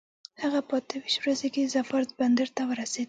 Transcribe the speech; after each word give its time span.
هغه 0.41 0.59
په 0.67 0.75
اته 0.79 0.95
ویشت 1.01 1.19
ورځي 1.21 1.47
کې 1.53 1.71
ظفار 1.73 2.03
بندر 2.19 2.47
ته 2.55 2.61
ورسېد. 2.69 2.99